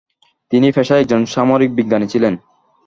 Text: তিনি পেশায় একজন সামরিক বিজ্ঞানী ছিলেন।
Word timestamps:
তিনি 0.51 0.67
পেশায় 0.71 1.01
একজন 1.03 1.21
সামরিক 1.25 1.71
বিজ্ঞানী 1.75 2.07
ছিলেন। 2.07 2.33